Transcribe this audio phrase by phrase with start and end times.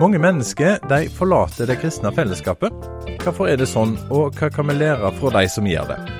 [0.00, 2.72] Mange mennesker de forlater det kristne fellesskapet.
[3.24, 6.17] Hvorfor er det sånn, og hva kan vi lære fra de som gjør det?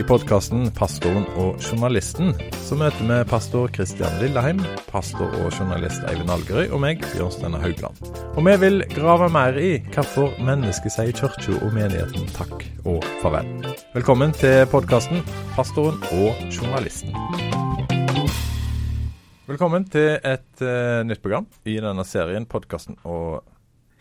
[0.00, 2.32] I podkasten 'Pastoren og journalisten'
[2.64, 8.00] så møter vi pastor Kristian Lilleheim, pastor og journalist Eivind Algerøy og meg, Bjørn Haugland.
[8.32, 13.44] Og vi vil grave mer i hvorfor mennesket sier kirka og menigheten takk og farvel.
[13.92, 15.20] Velkommen til podkasten
[15.52, 17.12] 'Pastoren og journalisten'.
[19.52, 23.42] Velkommen til et uh, nytt program i denne serien, podkasten og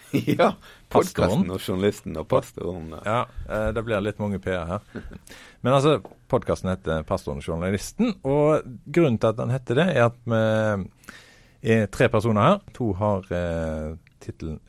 [0.39, 0.53] ja.
[0.89, 2.93] Podkasten og journalisten og pastoren.
[3.05, 4.85] Ja, uh, det blir litt mange p-er her.
[5.63, 5.99] Men altså,
[6.31, 11.73] podkasten heter 'Pastoren og journalisten', og grunnen til at den heter det, er at vi
[11.75, 12.59] er tre personer her.
[12.73, 14.59] To har eh, tittelen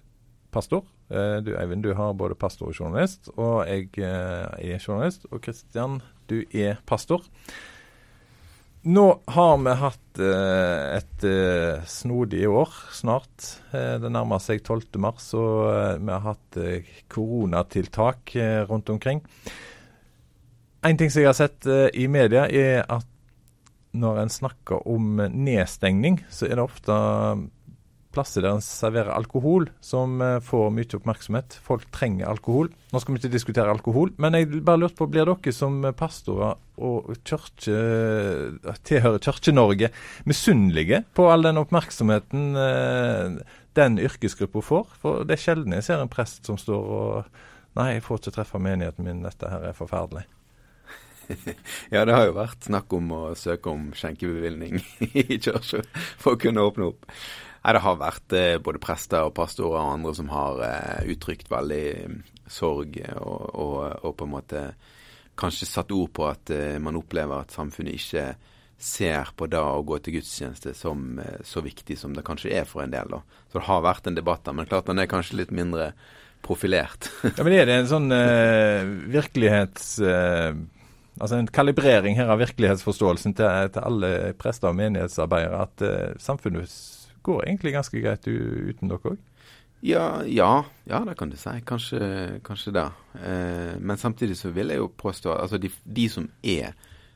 [0.52, 0.84] pastor.
[1.10, 5.26] Uh, du Eivind, du har både pastor og journalist, og jeg er journalist.
[5.30, 7.22] Og Kristian, du er pastor.
[8.80, 13.50] Nå har vi hatt eh, et eh, snodig år snart.
[13.76, 14.96] Eh, det nærmer seg 12.
[15.04, 16.60] mars, og vi har hatt
[17.12, 18.32] koronatiltak
[18.70, 19.20] rundt omkring.
[20.80, 23.04] En ting som jeg har sett i media, er at
[23.92, 26.96] når en snakker om nedstengning, så er det ofte
[28.14, 31.58] plasser der en serverer alkohol, som får mye oppmerksomhet.
[31.66, 32.72] Folk trenger alkohol.
[32.90, 36.58] Nå skal vi ikke diskutere alkohol, men jeg bare lurte på, blir dere som pastorer
[36.80, 37.76] og kirke,
[38.88, 39.90] tilhører Kirke-Norge
[40.28, 42.50] misunnelige på all den oppmerksomheten
[43.78, 44.92] den yrkesgruppa får?
[45.02, 47.40] For det er sjelden jeg ser en prest som står og
[47.78, 50.24] Nei, jeg får ikke treffe menigheten min, dette her er forferdelig.
[51.94, 55.84] ja, det har jo vært snakk om å søke om skjenkebevilgning i kirka
[56.18, 57.06] for å kunne åpne opp.
[57.60, 61.50] Nei, Det har vært eh, både prester og pastorer og andre som har eh, uttrykt
[61.52, 61.84] veldig
[62.50, 64.62] sorg og, og, og, på en måte
[65.40, 68.24] kanskje satt ord på at eh, man opplever at samfunnet ikke
[68.80, 72.80] ser på da å gå til gudstjeneste som så viktig som det kanskje er for
[72.80, 73.12] en del.
[73.12, 73.20] da.
[73.52, 75.90] Så det har vært en debatt der, men klart den er kanskje litt mindre
[76.42, 77.10] profilert.
[77.36, 79.98] ja, Men er det en sånn eh, virkelighets...
[80.00, 80.54] Eh,
[81.20, 86.72] altså en kalibrering her av virkelighetsforståelsen til, til alle prester og menighetsarbeidere, at eh, samfunnet
[87.26, 89.26] går egentlig ganske greit uten dere òg?
[89.80, 91.52] Ja, ja, ja, det kan du si.
[91.64, 92.86] Kanskje, kanskje det.
[93.16, 96.74] Eh, men samtidig så vil jeg jo påstå at altså de, de, som er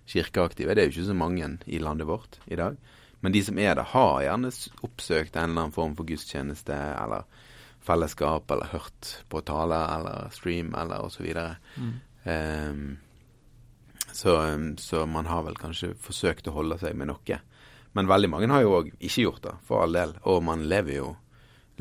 [0.08, 2.78] kirkeaktive, det er jo ikke så mange i landet vårt i dag.
[3.20, 4.52] Men de som er det, har gjerne
[4.84, 7.28] oppsøkt en eller annen form for gudstjeneste eller
[7.84, 11.28] fellesskap, eller hørt på tale eller stream eller osv.
[11.76, 11.94] Mm.
[12.24, 12.84] Um,
[14.12, 14.36] så,
[14.78, 17.40] så, man har vel kanskje forsøkt å holde seg med noe.
[17.94, 20.16] Men veldig mange har jo òg ikke gjort det, for all del.
[20.30, 21.10] Og man lever jo,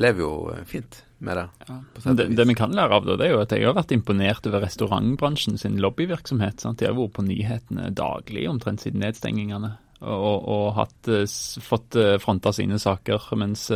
[0.01, 1.45] lever jo eh, fint med det.
[1.67, 1.77] Ja.
[2.13, 4.49] Det, det, vi kan lære av det, det er jo at jeg har vært imponert
[4.49, 6.61] over restaurantbransjen sin lobbyvirksomhet.
[6.61, 6.81] Sant?
[6.81, 9.73] De har vært på nyhetene daglig omtrent siden nedstengingene.
[10.03, 11.25] Og, og hatt, eh,
[11.63, 13.33] fått eh, fronta sine saker.
[13.39, 13.69] mens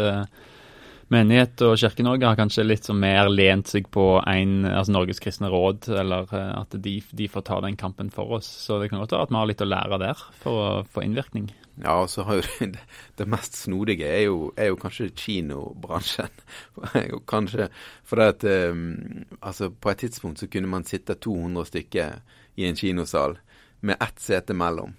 [1.07, 5.47] menighet og Kirke-Norge har kanskje litt sånn mer lent seg på en, altså Norges kristne
[5.47, 8.49] råd, eller at de, de, får ta den kampen for oss.
[8.67, 11.05] Så det kan godt være at vi har litt å lære der for å få
[11.07, 11.47] innvirkning.
[11.83, 12.43] Ja, og så har jo
[12.73, 12.79] det,
[13.15, 16.31] det mest snodige er jo, er jo kanskje kinobransjen.
[17.33, 17.69] kanskje,
[18.03, 22.21] for det at um, altså på et tidspunkt så kunne man sitte 200 stykker
[22.55, 23.37] i en kinosal
[23.79, 24.95] med ett sete mellom.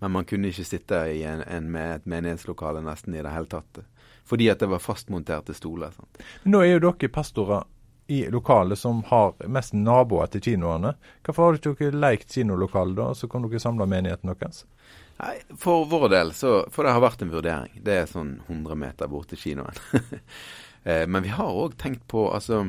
[0.00, 3.50] Men man kunne ikke sitte i en, en med et menighetslokale nesten i det hele
[3.50, 3.82] tatt.
[4.24, 5.90] Fordi at det var fastmonterte stoler.
[5.92, 6.22] Sant?
[6.46, 7.66] Nå er jo dere pastorer
[8.10, 10.94] i lokalet som har mest naboer til kinoene.
[11.26, 14.64] Hvorfor har dere ikke lekt kinolokale da, så kan dere samle menigheten deres?
[15.20, 17.80] Nei, For vår del, så, for det har vært en vurdering.
[17.84, 19.80] Det er sånn 100 meter bort til kinoen.
[20.80, 22.62] Eh, men vi har òg tenkt på altså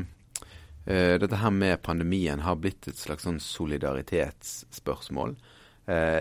[0.83, 5.31] eh, Dette her med pandemien har blitt et slags sånn solidaritetsspørsmål.
[5.87, 6.19] Eh,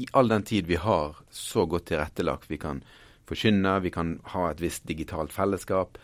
[0.00, 2.80] I all den tid vi har så godt tilrettelagt vi kan
[3.28, 6.00] forkynne, vi kan ha et visst digitalt fellesskap.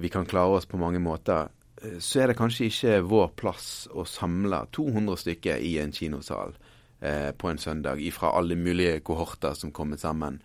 [0.00, 1.52] Vi kan klare oss på mange måter.
[2.00, 6.56] Så er det kanskje ikke vår plass å samle 200 stykker i en kinosal
[7.00, 10.40] eh, på en søndag fra alle mulige kohorter som kommer sammen,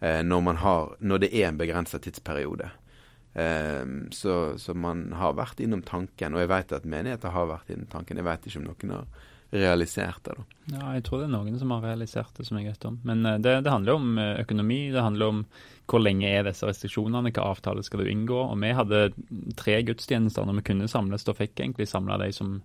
[0.00, 2.70] eh, når, har, når, det er en begrensa tidsperiode.
[3.34, 7.72] Eh, så, så, man har vært innom tanken, og jeg vet at menigheter har vært
[7.74, 8.20] innom tanken.
[8.20, 10.34] Jeg vet ikke om noen har realisert det.
[10.36, 10.44] da.
[10.76, 12.98] Ja, jeg tror det er noen som har realisert det, som jeg vet om.
[13.06, 14.80] Men uh, det, det, handler om uh, økonomi.
[14.94, 15.44] Det handler om
[15.86, 18.40] hvor lenge er disse restriksjonene, hva avtale skal du inngå.
[18.50, 19.02] Og vi hadde
[19.58, 21.26] tre gudstjenester når vi kunne samles.
[21.26, 22.56] Da fikk egentlig samla de som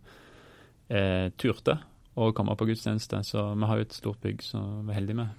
[0.90, 1.78] eh, turte.
[2.20, 3.22] Å komme på gudstjeneste.
[3.24, 5.30] Så vi har jo et stort bygg som vi er heldige med.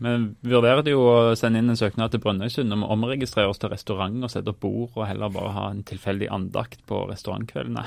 [0.41, 3.73] Vi vurderer jo å sende inn en søknad til Brønnøysund om å omregistrere oss til
[3.73, 7.85] restaurant og sette opp bord, og heller bare ha en tilfeldig andakt på restaurantkveldene.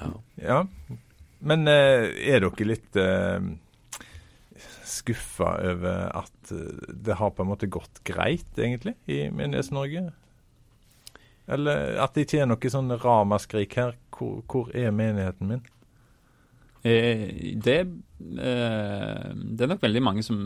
[0.00, 0.10] ja.
[0.48, 0.60] ja.
[1.46, 3.40] Men eh, er dere litt eh,
[4.86, 10.08] skuffa over at eh, det har på en måte gått greit, egentlig, i Menighets-Norge?
[11.46, 13.96] Eller at det ikke er noe sånn ramaskrik her.
[14.16, 15.64] Hvor, hvor er menigheten min?
[16.86, 20.38] Eh, det, eh, det, er nok veldig mange som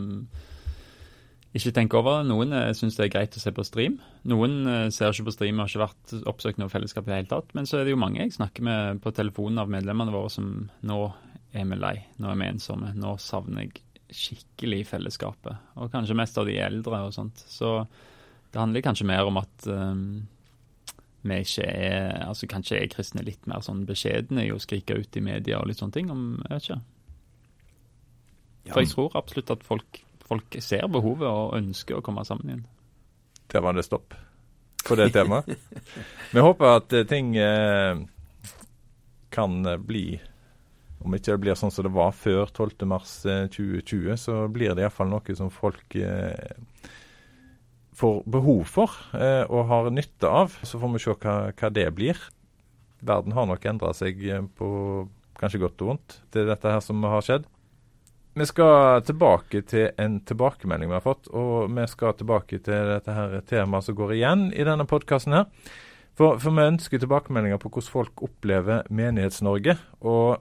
[1.51, 2.29] ikke tenker over det.
[2.31, 3.99] Noen eh, syns det er greit å se på stream.
[4.29, 7.31] Noen ser ikke på stream og har ikke vært oppsøkt noe fellesskap i det hele
[7.33, 7.53] tatt.
[7.57, 10.51] Men så er det jo mange jeg snakker med på telefonen av medlemmene våre som
[10.87, 11.01] nå
[11.51, 13.81] er vi lei, nå er vi ensomme, nå savner jeg
[14.11, 15.71] skikkelig fellesskapet.
[15.79, 17.43] Og kanskje mest av de eldre og sånt.
[17.51, 17.81] Så
[18.51, 20.23] det handler kanskje mer om at um,
[21.21, 25.17] vi ikke er altså Kanskje er kristne litt mer sånn beskjedne i å skrike ut
[25.17, 26.09] i media og litt sånne ting.
[26.13, 26.81] Om, jeg vet ikke.
[28.71, 32.65] For jeg tror absolutt at folk, folk, ser behovet og ønsker å komme sammen igjen.
[33.53, 34.15] Der var det stopp
[34.85, 35.49] på det temaet.
[36.33, 38.01] Vi håper at eh, ting eh,
[39.31, 40.05] kan eh, bli
[41.01, 45.09] Om ikke det blir sånn som det var før 12.3.2020, eh, så blir det iallfall
[45.09, 46.53] noe som folk eh,
[48.01, 50.57] får behov for eh, og har nytte av.
[50.65, 52.19] Så får vi se hva, hva det blir.
[53.01, 54.69] Verden har nok endra seg eh, på
[55.41, 57.47] kanskje godt og vondt til dette her som har skjedd.
[58.37, 63.15] Vi skal tilbake til en tilbakemelding vi har fått, og vi skal tilbake til dette
[63.15, 65.49] her temaet som går igjen i denne podkasten her.
[66.15, 69.75] For, for, vi ønsker tilbakemeldinger på hvordan folk opplever Menighets-Norge.
[70.07, 70.39] Og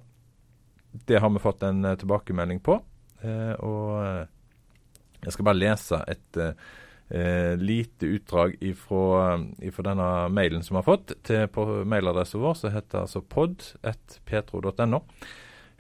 [1.06, 2.78] det har vi fått en eh, tilbakemelding på.
[3.22, 6.70] Eh, og jeg skal bare lese et eh,
[7.10, 12.58] eh, lite utdrag ifra, ifra, denne mailen som vi har fått til på mailadressen vår,
[12.58, 15.04] som heter altså pod.petro.no.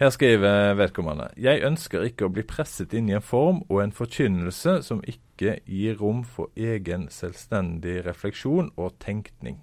[0.00, 3.92] Her skriver vedkommende Jeg ønsker ikke å bli presset inn i en form og en
[3.92, 9.60] forkynnelse som ikke gir rom for egen selvstendig refleksjon og tenkning.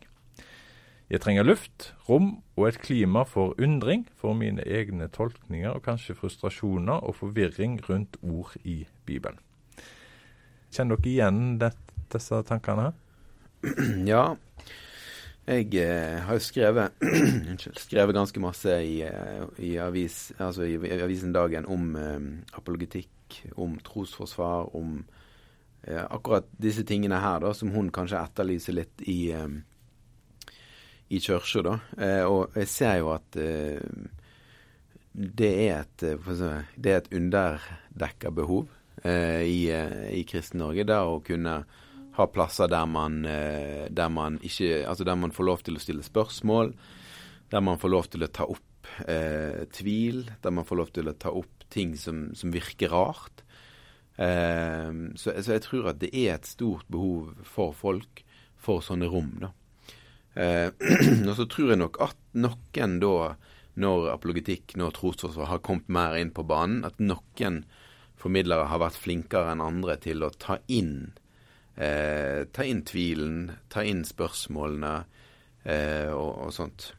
[1.09, 6.17] Jeg trenger luft, rom og et klima for undring for mine egne tolkninger og kanskje
[6.19, 9.39] frustrasjoner og forvirring rundt ord i Bibelen.
[10.73, 11.73] Kjenner dere igjen det,
[12.13, 12.91] disse tankene?
[14.11, 14.35] Ja.
[15.47, 17.03] Jeg eh, har jo skrevet,
[17.85, 22.17] skrevet ganske masse i, eh, i, avis, altså i, i, avisen Dagen om eh,
[22.59, 24.97] apologetikk, om trosforsvar, om
[25.87, 30.51] eh, akkurat disse tingene her, da, som hun kanskje etterlyser litt i, eh,
[31.15, 31.79] i kirka.
[31.95, 33.39] Eh, og jeg ser jo at
[35.17, 36.09] det er et,
[36.75, 38.67] det er et underdekka behov
[39.03, 40.85] eh, i, eh, i Kristen-Norge.
[40.87, 41.57] Det å kunne
[42.17, 45.81] ha plasser der man, eh, der man ikke Altså der man får lov til å
[45.81, 46.73] stille spørsmål,
[47.51, 51.09] der man får lov til å ta opp eh, tvil, der man får lov til
[51.09, 53.43] å ta opp ting som, som virker rart.
[54.17, 58.23] Eh, så, så, jeg tror at det er et stort behov for folk
[58.57, 59.53] for sånne rom, da.
[60.37, 60.69] Eh,
[61.29, 63.35] og så tror jeg nok at noen da,
[63.77, 67.63] når apologetikk, når trosforsvar har kommet mer inn på banen, at noen
[68.17, 71.13] formidlere har vært flinkere enn andre til å ta inn,
[71.75, 74.93] eh, ta inn tvilen, ta inn spørsmålene
[75.63, 76.91] eh, og, og, sånt.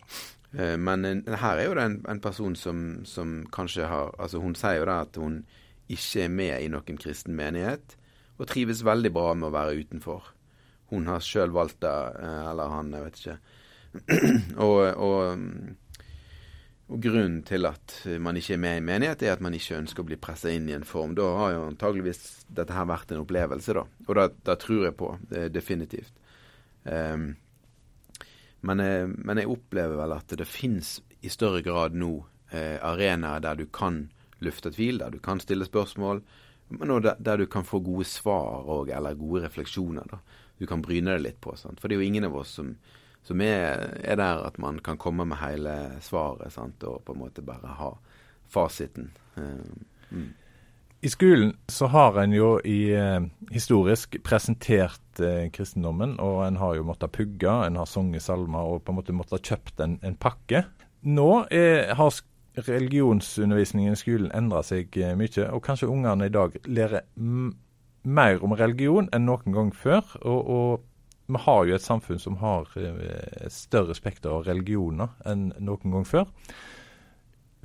[0.54, 4.56] Eh, men her er jo det en, en person som, som, kanskje har Altså, hun
[4.58, 5.42] sier jo da at hun
[5.88, 7.96] ikke er med i noen kristen menighet,
[8.38, 10.34] og trives veldig bra med å være utenfor.
[10.92, 13.38] Hun har sjøl valgt det, eh, eller han, jeg vet ikke.
[14.66, 15.87] og, og
[16.88, 20.00] og Grunnen til at man ikke er med i menighet, er at man ikke ønsker
[20.00, 21.12] å bli pressa inn i en form.
[21.18, 23.84] Da har jo antageligvis dette her vært en opplevelse, da.
[24.06, 25.10] Og da, da tror jeg på,
[25.52, 26.14] definitivt.
[26.88, 27.34] Um,
[28.60, 32.12] men, jeg, men, jeg, opplever vel at det fins i større grad nå
[32.54, 34.06] eh, arenaer der du kan
[34.44, 36.22] lufte tvil, der du kan stille spørsmål,
[36.74, 40.08] men også der, der du kan få gode svar og, eller gode refleksjoner.
[40.10, 40.20] da.
[40.58, 41.54] Du kan bryne deg litt på.
[41.56, 41.80] Sant?
[41.80, 42.74] For det er jo ingen av oss som
[43.28, 46.84] som er, er, der at man kan komme med hele svaret sant?
[46.88, 47.92] og på en måte bare ha
[48.48, 49.10] fasiten.
[49.36, 49.64] Uh,
[50.10, 50.28] mm.
[51.00, 53.20] I skolen så har en jo i, eh,
[53.54, 58.82] historisk presentert eh, kristendommen, og en har jo måttet pugge, en har sunget salmer og
[58.82, 60.64] på en måte måttet kjøpt en, en pakke.
[61.06, 62.18] Nå er, har
[62.66, 68.58] religionsundervisningen i skolen endra seg eh, mye, og kanskje ungene i dag lærer mer om
[68.58, 70.02] religion enn noen gang før.
[70.24, 70.87] og, og
[71.28, 76.06] vi har jo et samfunn som har et større spekter av religioner enn noen gang
[76.08, 76.28] før.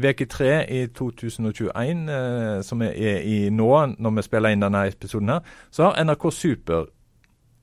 [0.04, 3.70] Veke tre i 2021, eh, som er i nå,
[4.02, 6.90] når vi spiller inn denne episoden, her, så har NRK Super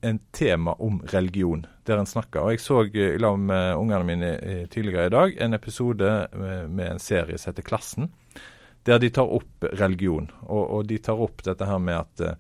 [0.06, 2.40] en tema om religion, der en snakker.
[2.40, 4.30] Og Jeg så i lag med ungene mine
[4.70, 6.28] tidligere i dag en episode
[6.68, 8.08] med en serie som heter Klassen,
[8.86, 10.30] der de tar opp religion.
[10.46, 12.38] Og, og de tar opp dette her med at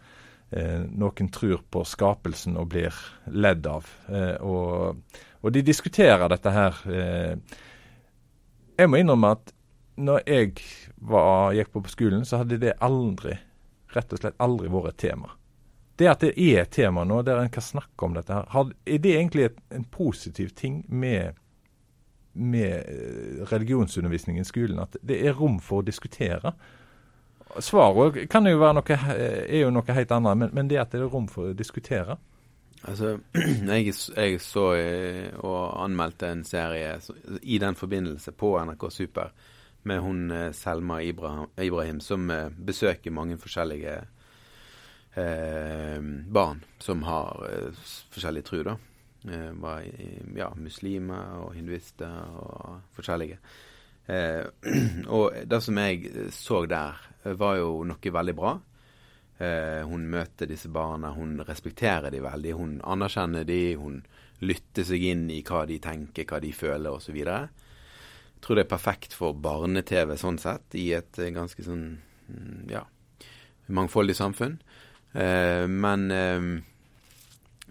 [0.50, 3.88] eh, noen tror på skapelsen og blir ledd av.
[4.08, 5.02] Eh, og,
[5.40, 6.80] og, de diskuterer dette her.
[6.90, 7.58] Eh.
[8.80, 9.52] Jeg må innrømme at
[10.00, 10.54] når jeg
[10.96, 13.36] var, gikk på, skolen, så hadde det aldri,
[13.92, 15.34] rett og slett aldri vært et tema.
[16.00, 19.00] Det at det er et tema nå, der en kan snakke om dette, her, er
[19.04, 21.36] det egentlig en positiv ting med,
[22.32, 24.80] med eh, religionsundervisning i skolen?
[24.80, 26.54] At det er rom for å diskutere?
[27.58, 31.00] Svaret kan jo være noe, er jo noe helt annet, men, men det at det
[31.00, 32.16] er rom for å diskutere?
[32.88, 33.18] Altså,
[33.74, 36.94] jeg, jeg, så eh, og anmeldte en serie
[37.42, 39.34] i den forbindelse på NRK Super
[39.82, 43.96] med hun eh, Selma Ibrahim, Ibrahim som eh, besøker mange forskjellige
[45.14, 45.98] eh,
[46.32, 47.82] barn som har eh,
[48.14, 48.76] forskjellig tro.
[49.28, 49.52] Eh,
[50.36, 53.40] ja, muslimer og hinduister og forskjellige.
[54.06, 54.44] Eh,
[55.16, 58.58] og det som jeg så der, var jo noe veldig bra.
[59.88, 62.52] hun møter disse barna, hun respekterer dem veldig.
[62.56, 64.02] Hun anerkjenner dem, hun
[64.40, 67.16] lytter seg inn i hva de tenker, hva de føler osv.
[67.16, 67.48] Så
[68.40, 72.84] tror det er perfekt for barne-TV sånn sett, i et eh, ganske sånn mm, ja,
[73.76, 74.58] mangfoldig samfunn.
[75.12, 76.46] Eh, men eh,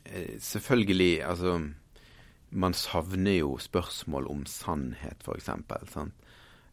[0.06, 1.58] eh, selvfølgelig, altså
[2.51, 5.50] Man savner jo spørsmål om sannhet, f.eks.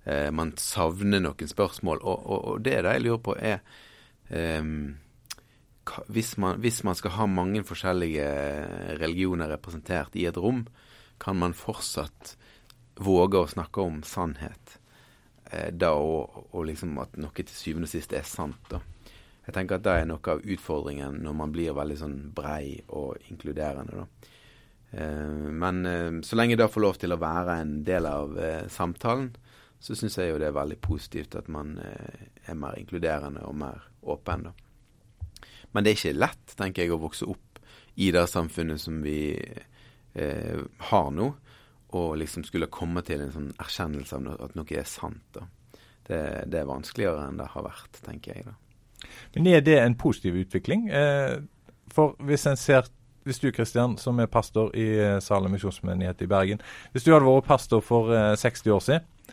[0.07, 3.61] Eh, man savner noen spørsmål, og, og, og, det jeg lurer på, er
[4.31, 4.71] eh,
[6.09, 8.27] hvis man, hvis man, skal ha mange forskjellige
[9.01, 10.65] religioner representert i et rom,
[11.21, 12.37] kan man fortsatt
[12.97, 14.79] våge å snakke om sannhet.
[15.51, 18.63] Eh, da og, og, liksom at noe til syvende og sist er sant.
[18.71, 18.81] da.
[19.47, 23.29] Jeg tenker at det er noe av utfordringen når man blir veldig sånn brei og
[23.31, 24.03] inkluderende.
[24.03, 24.33] da.
[24.91, 28.69] Eh, men eh, så lenge det får lov til å være en del av eh,
[28.73, 29.33] samtalen,
[29.81, 33.83] så syns jeg jo det er veldig positivt at man er mer inkluderende og mer
[34.09, 34.49] åpen.
[34.49, 34.55] da.
[35.73, 37.61] Men det er ikke lett, tenker jeg, å vokse opp
[38.01, 41.29] i det samfunnet som vi eh, har nå
[41.97, 45.23] og liksom skulle komme til en sånn erkjennelse av at noe er sant.
[45.37, 45.47] da.
[46.07, 48.47] Det, det, er vanskeligere enn det har vært, tenker jeg.
[48.49, 49.11] da.
[49.35, 50.89] Men er det en positiv utvikling?
[50.89, 51.39] Eh,
[51.93, 52.89] for hvis en ser
[53.27, 56.63] hvis du Kristian, som er pastor i eh, Salem misjonsmenighet i Bergen,
[56.95, 59.33] hvis du hadde vært pastor for eh, 60 år siden,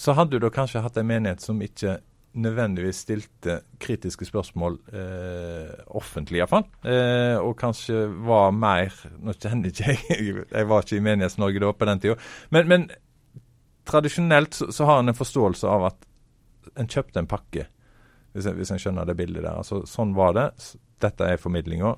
[0.00, 1.98] så hadde du da kanskje hatt en menighet som ikke
[2.40, 6.64] nødvendigvis stilte kritiske spørsmål eh, offentlig, iallfall.
[6.86, 11.72] Eh, og kanskje var mer Nå kjenner ikke jeg Jeg var ikke i Menighets-Norge da
[11.74, 12.16] på den tida.
[12.54, 12.86] Men, men
[13.88, 16.08] tradisjonelt så, så, har en en forståelse av at
[16.78, 17.66] en kjøpte en pakke,
[18.32, 19.56] hvis en, hvis en skjønner det bildet der.
[19.58, 20.46] Altså Sånn var det.
[21.02, 21.96] Dette er formidlinga,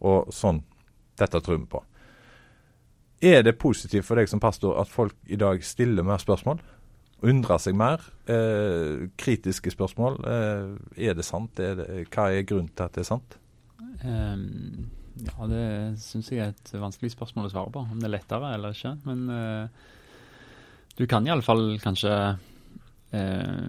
[0.00, 0.62] og sånn
[1.20, 1.82] Dette tror vi på.
[3.20, 6.62] Er det positivt for deg som pastor at folk i dag stiller mer spørsmål?
[7.28, 8.00] Undrer seg mer.
[8.24, 10.16] Eh, kritiske spørsmål.
[10.24, 10.70] Eh,
[11.10, 11.60] er det sant?
[11.60, 13.36] Er det, hva er grunnen til at det er sant?
[14.00, 14.88] Um,
[15.20, 15.64] ja, det
[16.00, 17.84] syns jeg er et vanskelig spørsmål å svare på.
[17.84, 18.94] Om det er lettere eller ikke.
[19.04, 19.68] Men uh,
[20.96, 22.16] du kan iallfall kanskje
[23.12, 23.68] uh,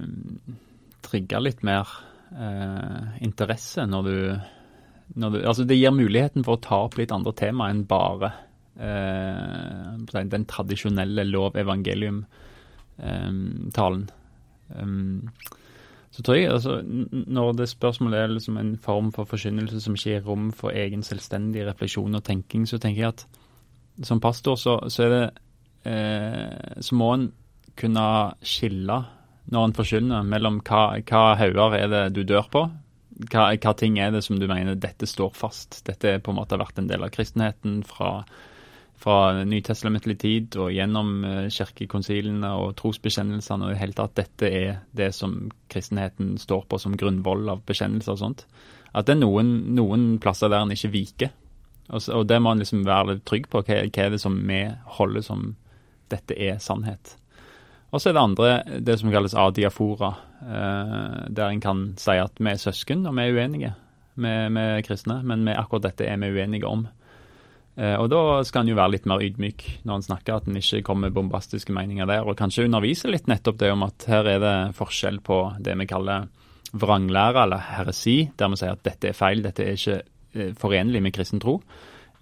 [1.04, 1.92] trigge litt mer
[2.32, 4.16] uh, interesse når du,
[5.15, 8.32] du, Altså, det gir muligheten for å ta opp litt andre tema enn bare
[8.82, 12.24] den tradisjonelle lov-evangelium
[12.98, 14.10] um, talen.
[14.74, 15.27] Um,
[16.12, 20.10] så tror jeg altså, Når det spørsmålet er liksom en form for forkynnelse som ikke
[20.10, 23.25] gir rom for egen selvstendig refleksjon og tenking, så tenker jeg at
[24.03, 25.24] som pastor så, så er det
[25.86, 27.32] eh, Så må en
[27.75, 28.06] kunne
[28.44, 29.03] skille
[29.51, 32.62] når en forkynner mellom hva, hva hauger er det du dør på,
[33.30, 35.84] hva, hva, ting er det som du mener dette står fast.
[35.88, 38.22] Dette er på en måte vært en del av kristenheten fra
[39.01, 44.82] fra nytestamentlig tid og gjennom uh, kirkekonsilene og trosbekjennelsene og i hele tatt dette er
[44.98, 48.46] det som kristenheten står på som grunnvoll av bekjennelser og sånt.
[48.94, 51.32] At det er noen, noen plasser der en ikke viker.
[51.90, 53.63] Og, og det må en liksom være trygg på.
[53.66, 54.62] Hva, hva, er det som vi
[55.00, 55.54] holder som
[56.12, 57.16] dette er sannhet?
[57.92, 58.51] Og så er det andre
[58.84, 63.36] det som kalles adiafora, der en kan si at vi er søsken og vi er
[63.38, 63.74] uenige
[64.15, 66.88] med, med kristne, men med akkurat dette er vi uenige om.
[67.79, 70.60] Eh, og da skal en jo være litt mer ydmyk når en snakker, at en
[70.60, 72.27] ikke kommer med bombastiske meninger der.
[72.27, 75.89] Og kanskje undervise litt nettopp det om at her er det forskjell på det vi
[75.89, 76.27] kaller
[76.71, 81.03] vranglære eller heresi, der vi sier at dette er feil, dette er ikke eh, forenlig
[81.03, 81.60] med kristen tro.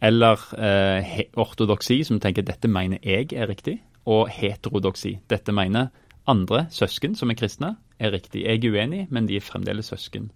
[0.05, 3.79] Eller eh, ortodoksi, som tenker dette mener jeg er riktig.
[4.09, 5.17] Og heterodoksi.
[5.29, 5.89] Dette mener
[6.29, 8.45] andre søsken som er kristne, er riktig.
[8.45, 10.29] Jeg er uenig, men de er fremdeles søsken.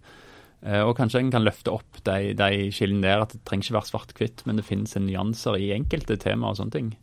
[0.64, 3.78] Eh, og kanskje en kan løfte opp de, de skillene der, at det trenger ikke
[3.78, 6.94] være svart-hvitt, men det finnes en nyanser i enkelte temaer og sånne ting.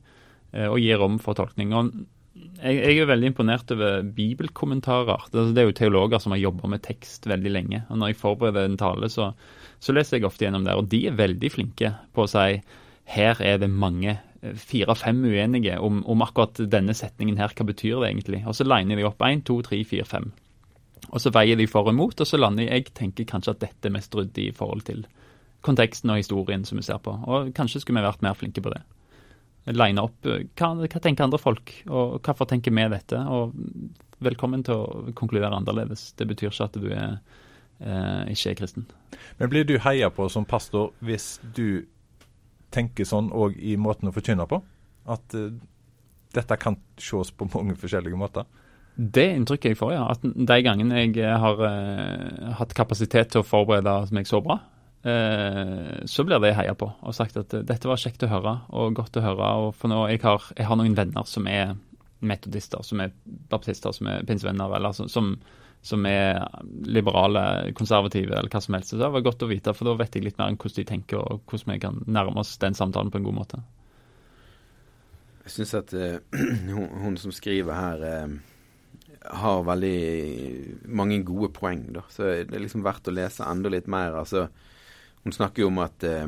[0.53, 1.75] Eh, og gir rom for tolkning.
[1.77, 1.91] Og
[2.61, 5.27] jeg, jeg er veldig imponert over bibelkommentarer.
[5.33, 7.83] Det, det er jo teologer som har jobba med tekst veldig lenge.
[7.89, 9.31] Og når jeg forbereder en tale, så,
[9.83, 12.61] så leser jeg ofte gjennom der, og de er veldig flinke på å si
[13.11, 18.09] her er det mange fire-fem uenige om, om, akkurat denne setningen her, hva betyr det
[18.09, 18.41] egentlig?
[18.49, 20.31] Og så liner de opp én, to, tre, fire, fem.
[21.09, 23.89] Og så veier de for og imot, og så lander jeg tenker kanskje at dette
[23.89, 25.05] er mest ryddig i forhold til
[25.65, 27.13] konteksten og historien som vi ser på.
[27.27, 28.81] Og kanskje skulle vi vært mer flinke på det.
[29.69, 33.19] Line opp hva, hva tenker andre folk, og hvorfor tenker vi dette?
[33.29, 33.53] Og
[34.21, 36.11] velkommen til å konkludere annerledes.
[36.17, 37.19] Det betyr ikke at du er,
[37.79, 38.87] eh, ikke er kristen.
[39.37, 41.85] Men blir du heia på som pastor hvis du
[42.71, 44.61] tenker sånn òg i måten å forkynne på?
[45.09, 45.51] At eh,
[46.33, 48.45] dette kan ses på mange forskjellige måter?
[48.95, 50.03] Det inntrykket jeg får, ja.
[50.13, 54.59] At de gangene jeg eh, har uh, hatt kapasitet til å forberede meg så bra,
[55.07, 56.89] uh, så blir det heia på.
[57.01, 59.53] Og sagt at dette var kjekt å høre og godt å høre.
[59.63, 61.75] og for nå, jeg har, jeg har noen venner som er
[62.21, 63.15] metodister, som er
[63.49, 65.35] baptister, som er pinsevenner, eller som, som
[65.81, 66.37] som er
[66.85, 68.93] liberale, konservative eller hva som helst.
[68.93, 70.89] Så det var godt å vite, for da vet jeg litt mer om hvordan de
[70.91, 73.61] tenker, og hvordan vi kan nærme oss den samtalen på en god måte.
[75.41, 76.19] Jeg syns at uh,
[76.69, 78.50] hun, hun, som skriver her, uh,
[79.25, 82.05] har veldig mange gode poeng, da.
[82.09, 84.17] Så det er liksom verdt å lese enda litt mer.
[84.23, 84.47] Altså,
[85.21, 86.25] hun snakker jo om at eh,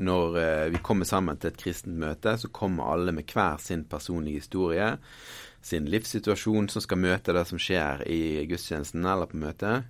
[0.00, 4.44] når vi kommer sammen til et kristent møte, så kommer alle med hver sin personlige
[4.44, 4.92] historie
[5.62, 9.88] sin livssituasjon som skal møte det som skjer i gudstjenesten eller på møtet.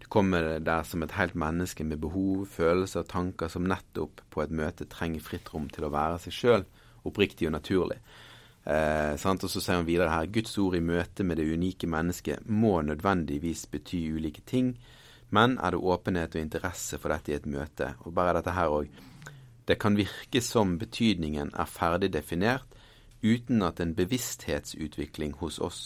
[0.00, 4.44] Du kommer der som et helt menneske med behov, følelser og tanker som nettopp på
[4.44, 6.66] et møte trenger fritt rom til å være seg sjøl,
[7.04, 8.00] oppriktig og naturlig.
[8.70, 12.46] Eh, og så sier han videre her Guds ord i møte med det unike mennesket
[12.46, 14.76] må nødvendigvis bety ulike ting,
[15.30, 17.94] men er det åpenhet og interesse for dette i et møte?
[18.06, 18.90] Og bare dette her òg.
[19.66, 22.66] Det kan virke som betydningen er ferdig definert,
[23.22, 25.80] uten at en bevissthetsutvikling hos oss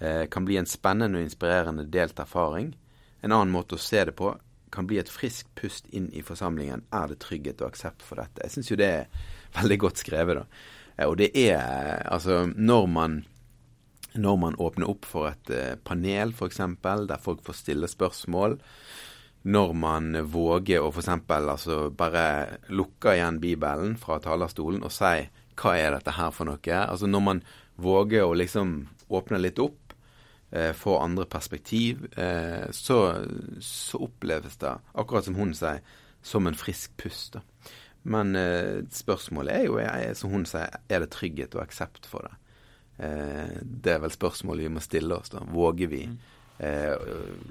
[0.00, 2.72] eh, kan bli en spennende og inspirerende delt erfaring.
[3.22, 4.32] En annen måte å se det på
[4.72, 6.84] kan bli et friskt pust inn i forsamlingen.
[6.92, 8.42] Er det trygghet og aksept for dette?
[8.44, 10.64] Jeg syns jo det er veldig godt skrevet, da.
[10.98, 13.20] Eh, og det er altså når man
[14.18, 18.56] når man åpner opp for et eh, panel, f.eks., der folk får stille spørsmål,
[19.48, 21.10] når man våger å f.eks.
[21.28, 26.78] altså bare lukke igjen Bibelen fra talerstolen og si hva er dette her for noe?
[26.78, 27.42] Altså Når man
[27.76, 29.94] våger å liksom åpne litt opp,
[30.50, 32.98] eh, få andre perspektiv, eh, så,
[33.60, 35.82] så, oppleves det, akkurat som hun sier,
[36.22, 37.38] som en frisk pust.
[37.38, 37.42] da.
[38.08, 42.24] Men eh, spørsmålet er jo, jeg, som hun sier, er det trygghet og aksept for
[42.24, 42.36] det?
[43.04, 45.32] Eh, det er vel spørsmålet vi må stille oss.
[45.34, 45.44] da.
[45.44, 46.16] Våger vi mm.
[46.64, 46.94] eh,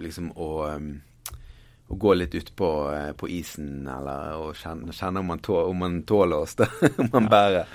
[0.02, 0.96] liksom å um,
[1.88, 5.86] å gå litt utpå eh, på isen, eller å kjenne, kjenne om, man tåler, om,
[5.86, 6.68] man tåler oss, da.
[7.04, 7.70] om man bærer.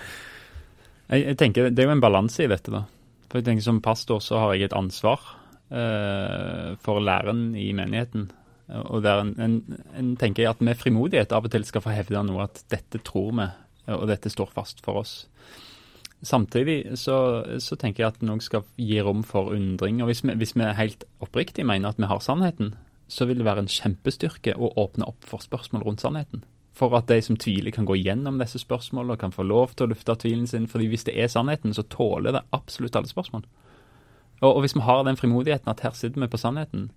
[1.08, 2.72] Jeg, jeg, tenker Det er jo en balanse i dette.
[2.72, 2.84] da.
[3.28, 5.24] For jeg tenker Som pastor så har jeg et ansvar
[5.72, 8.28] eh, for læren i menigheten.
[8.68, 12.22] Og der en, en, en, tenker at med frimodighet av og til skal få hevde
[12.24, 13.48] noe at dette tror vi,
[13.92, 15.14] og dette står fast for oss.
[16.22, 17.16] Samtidig så,
[17.58, 19.98] så tenker jeg at noe skal gi rom for undring.
[20.02, 22.76] og Hvis vi, hvis vi helt oppriktig mener at vi har sannheten,
[23.10, 26.46] så vil det være en kjempestyrke å åpne opp for spørsmål rundt sannheten.
[26.72, 29.88] For at de som tviler, kan gå gjennom disse spørsmålene og kan få lov til
[29.88, 30.70] å lufte tvilen sin.
[30.70, 33.44] fordi hvis det er sannheten, så tåler det absolutt alle spørsmål.
[34.40, 36.90] Og, og hvis vi har den frimodigheten at her sitter vi på sannheten,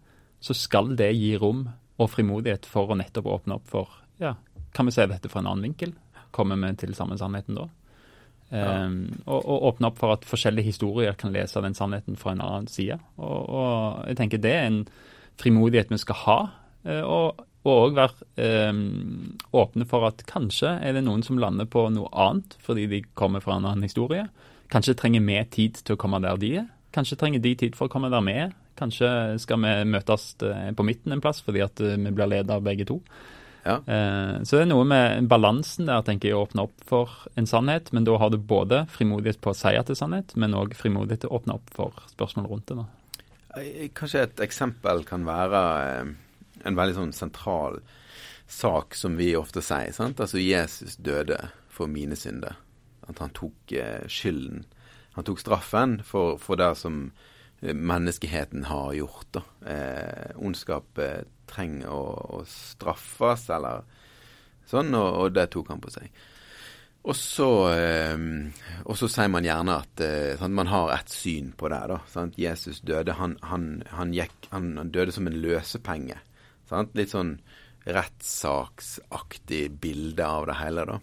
[0.45, 1.63] så skal det gi rom
[1.97, 4.35] og frimodighet for å nettopp åpne opp for ja,
[4.75, 5.95] Kan vi se dette fra en annen vinkel?
[6.35, 7.65] Kommer vi til samme sannheten da?
[8.51, 8.85] Ja.
[8.85, 12.43] Um, og, og, åpne opp for at forskjellige historier kan lese den sannheten fra en
[12.45, 12.99] annen side.
[13.17, 14.81] Og, og jeg tenker det er en
[15.41, 16.37] frimodighet vi skal ha.
[16.85, 21.87] Eh, og òg være um, åpne for at kanskje er det noen som lander på
[21.95, 24.27] noe annet fordi de kommer fra en annen historie.
[24.69, 26.69] Kanskje trenger vi tid til å komme der de er.
[26.93, 28.53] Kanskje trenger de tid for å komme der vi er.
[28.75, 29.09] Kanskje
[29.39, 32.63] skal vi møtes eh, på midten en plass fordi at eh, vi blir ledet av
[32.65, 32.99] begge to.
[33.63, 33.79] Ja.
[33.79, 37.47] Eh, så det er noe med balansen der, tenker jeg, å åpne opp for en
[37.49, 37.93] sannhet.
[37.95, 40.75] Men da har du både frimodighet på å si at det er sannhet, men òg
[40.77, 42.81] frimodighet til å åpne opp for spørsmål rundt det.
[42.81, 43.65] Da.
[43.95, 45.61] Kanskje et eksempel kan være
[46.65, 47.79] en veldig sånn sentral
[48.51, 49.95] sak som vi ofte sier.
[49.95, 50.19] sant?
[50.19, 51.39] Altså Jesus døde
[51.71, 52.59] for mine synder.
[53.07, 53.71] At han tok
[54.11, 54.65] skylden.
[55.15, 57.07] Han tok straffen for, for det som
[57.73, 59.27] menneskeheten har gjort.
[59.31, 59.43] da.
[59.65, 62.05] Eh, ondskap eh, trenger å,
[62.37, 63.83] å, straffes, eller
[64.69, 66.09] sånn, og, og det tok han på seg.
[67.05, 68.17] Og så, eh,
[68.97, 71.81] sier man gjerne at eh, sant, man har ett syn på det.
[71.91, 72.39] da, sant?
[72.41, 73.13] Jesus døde.
[73.19, 76.17] Han, han, han, gikk, han, døde som en løsepenge.
[76.69, 76.95] Sant?
[76.97, 77.37] Litt sånn
[77.85, 80.97] rettssaksaktig bilde av det hele, da.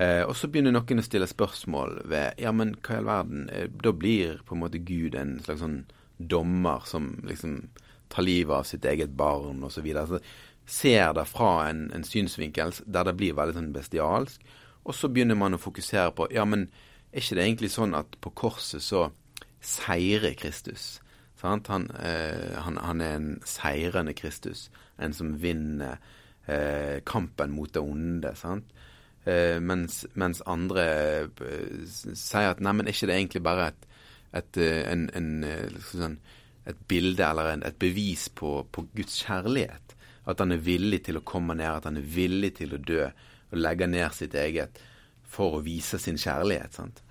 [0.00, 3.48] Eh, og så begynner noen å stille spørsmål ved Ja, men hva i all verden?
[3.52, 5.82] Eh, da blir på en måte Gud en slags sånn
[6.16, 7.66] dommer som liksom
[8.08, 9.90] tar livet av sitt eget barn osv.
[10.08, 10.20] Så
[10.64, 14.40] ser det fra en, en, synsvinkel der det blir veldig sånn bestialsk.
[14.88, 16.70] Og så begynner man å fokusere på Ja, men
[17.12, 19.10] er ikke det egentlig sånn at på korset så
[19.60, 21.00] seirer Kristus?
[21.42, 24.68] Han, eh, han, han, er en seirende Kristus.
[25.00, 26.00] En som vinner
[26.46, 28.32] eh, kampen mot det onde.
[28.36, 28.72] sant?
[29.24, 30.84] Eh, mens, mens, andre
[31.44, 33.88] eh, sier at nei, men er ikke det egentlig bare et,
[34.40, 36.14] et, eh, en, en, sånn,
[36.70, 39.96] et bilde eller en, et bevis på, på, Guds kjærlighet?
[40.30, 43.04] At han er villig til å komme ned, at han er villig til å dø
[43.04, 44.80] og legge ned sitt eget
[45.30, 46.78] for å vise sin kjærlighet.
[46.78, 47.02] sant?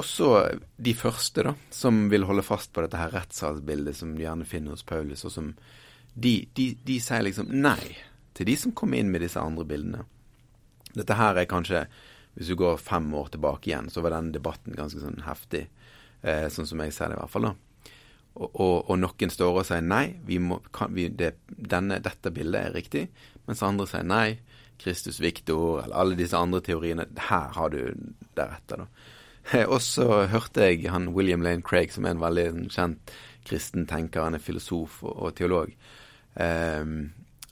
[0.00, 0.30] Også
[0.78, 4.76] de første, da, som vil holde fast på dette her rettssalsbildet som de gjerne finner
[4.76, 5.50] hos Paulus, og som
[6.14, 7.96] de, de, de sier liksom nei
[8.36, 10.06] til de som kom inn med disse andre bildene.
[10.96, 11.84] Dette her er kanskje
[12.34, 15.64] Hvis du går fem år tilbake igjen, så var den debatten ganske sånn heftig.
[16.22, 17.48] Eh, sånn som jeg ser det, i hvert fall.
[17.48, 17.88] da.
[18.38, 22.30] Og, og, og noen står og sier nei, vi må, kan, vi, det, denne, dette
[22.32, 23.02] bildet er riktig.
[23.48, 24.38] Mens andre sier nei.
[24.80, 27.08] Kristus Victor, eller alle disse andre teoriene.
[27.28, 27.80] Her har du
[28.38, 29.10] deretter, da.
[29.74, 33.12] Og så hørte jeg han William Lane Craig, som er en veldig kjent
[33.46, 35.72] kristen tenker, han er filosof og, og teolog,
[36.38, 36.90] eh,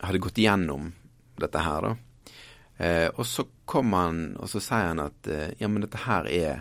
[0.05, 0.93] hadde gått igjennom
[1.41, 1.95] dette her, da.
[2.79, 6.29] Eh, og så kommer han, og så sier han at eh, ja, men dette her
[6.31, 6.53] er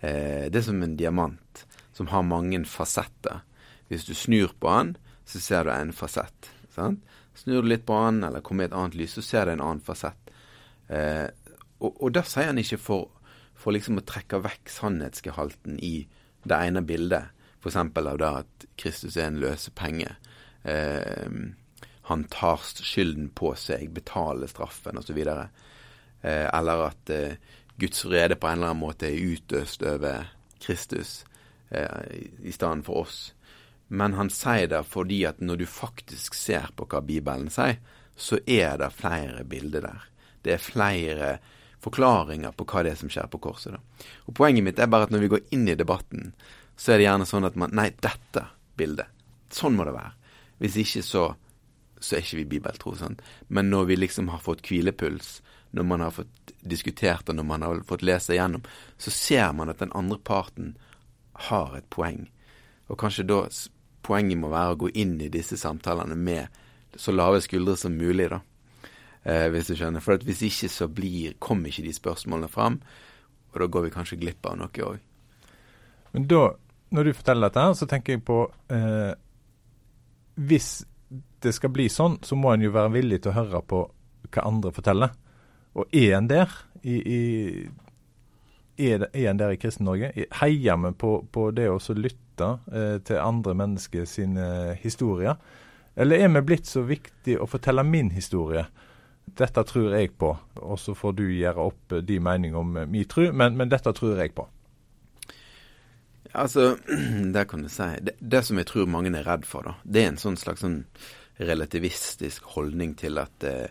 [0.00, 3.42] eh, Det er som en diamant som har mange fasetter.
[3.90, 4.94] Hvis du snur på han,
[5.28, 6.48] så ser du en fasett.
[6.72, 7.02] Sant?
[7.36, 9.64] Snur du litt på han, eller kommer i et annet lys, så ser du en
[9.64, 10.32] annen fasett.
[10.88, 11.28] Eh,
[11.80, 13.10] og, og da sier han ikke for,
[13.58, 15.94] for liksom å trekke vekk sannhetsgehalten i
[16.48, 17.76] det ene bildet, f.eks.
[17.76, 20.14] av det at Kristus er en løsepenge.
[20.64, 21.28] Eh,
[22.10, 25.18] han tar skylden på seg, betaler straffen osv.
[25.22, 27.36] Eh, eller at eh,
[27.78, 30.26] Guds vrede på en eller annen måte er utøst over
[30.58, 31.20] Kristus
[31.70, 32.02] eh,
[32.42, 33.20] i, stedet for oss.
[33.86, 37.78] Men han sier det fordi at når du faktisk ser på hva Bibelen sier,
[38.18, 40.08] så er det flere bilder der.
[40.42, 41.28] Det er flere
[41.80, 43.78] forklaringer på hva det er som skjer på korset.
[43.78, 44.08] Da.
[44.26, 46.34] Og Poenget mitt er bare at når vi går inn i debatten,
[46.74, 48.44] så er det gjerne sånn at man Nei, dette
[48.76, 49.14] bildet.
[49.54, 50.12] Sånn må det være.
[50.60, 51.24] Hvis ikke så
[52.00, 52.94] så er ikke vi bibeltro.
[52.98, 53.22] Sant?
[53.48, 55.38] Men når vi liksom har fått hvilepuls,
[55.70, 58.64] når man har fått diskutert og når man har fått lese igjennom,
[58.98, 60.74] så ser man at den andre parten
[61.50, 62.26] har et poeng.
[62.90, 63.44] Og kanskje da
[64.02, 66.60] poenget må være å gå inn i disse samtalene med
[66.98, 68.40] så lave skuldre som mulig, da.
[69.22, 70.02] Eh, hvis du skjønner.
[70.02, 72.80] For hvis ikke så blir, kommer ikke de spørsmålene fram,
[73.52, 74.98] og da går vi kanskje glipp av noe òg.
[76.14, 76.44] Men da,
[76.90, 78.40] når du forteller dette her, så tenker jeg på
[78.72, 79.12] eh,
[80.40, 80.80] Hvis
[81.42, 83.84] det skal bli sånn, så må en jo være villig til å høre på
[84.30, 85.14] hva andre forteller.
[85.78, 87.20] Og er en der i, i
[88.80, 90.12] er, det, en der i Kristen-Norge?
[90.40, 95.40] Heier vi på, på, det å lytte eh, til andre mennesker sine historier?
[96.00, 98.64] Eller er vi blitt så viktig å fortelle min historie?
[99.36, 103.28] Dette tror jeg på, og så får du gjøre opp de meninger om min tro,
[103.32, 104.46] men, men, dette tror jeg på.
[106.32, 106.76] Altså,
[107.34, 107.88] det kan du si.
[108.02, 110.64] Det, det, som jeg tror mange er redd for, da, det er en sånn slags
[110.64, 110.82] sånn
[111.40, 113.70] relativistisk holdning til at eh,